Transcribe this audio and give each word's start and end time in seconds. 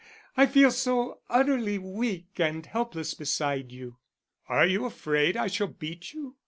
I 0.35 0.47
feel 0.47 0.71
so 0.71 1.19
utterly 1.29 1.77
weak 1.77 2.39
and 2.39 2.65
helpless 2.65 3.13
beside 3.13 3.71
you." 3.71 3.97
"Are 4.49 4.65
you 4.65 4.85
afraid 4.85 5.37
I 5.37 5.45
shall 5.45 5.67
beat 5.67 6.11
you?" 6.11 6.37